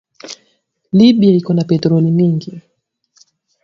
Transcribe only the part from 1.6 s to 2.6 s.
petroli mingi